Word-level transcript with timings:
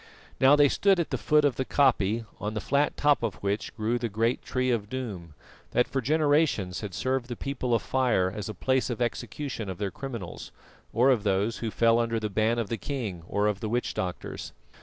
Now 0.39 0.55
they 0.55 0.67
stood 0.67 0.99
at 0.99 1.11
the 1.11 1.15
foot 1.19 1.45
of 1.45 1.57
the 1.57 1.63
koppie, 1.63 2.25
on 2.39 2.55
the 2.55 2.59
flat 2.59 2.97
top 2.97 3.21
of 3.21 3.35
which 3.35 3.71
grew 3.75 3.99
the 3.99 4.09
great 4.09 4.41
Tree 4.41 4.71
of 4.71 4.89
Doom, 4.89 5.35
that 5.73 5.87
for 5.87 6.01
generations 6.01 6.81
had 6.81 6.95
served 6.95 7.27
the 7.27 7.35
People 7.35 7.75
of 7.75 7.83
Fire 7.83 8.31
as 8.31 8.49
a 8.49 8.55
place 8.55 8.89
of 8.89 8.99
execution 8.99 9.69
of 9.69 9.77
their 9.77 9.91
criminals, 9.91 10.51
or 10.91 11.11
of 11.11 11.21
those 11.21 11.57
who 11.57 11.69
fell 11.69 11.99
under 11.99 12.19
the 12.19 12.31
ban 12.31 12.57
of 12.57 12.69
the 12.69 12.77
king 12.79 13.21
or 13.27 13.45
of 13.45 13.59
the 13.59 13.69
witch 13.69 13.93
doctors. 13.93 14.53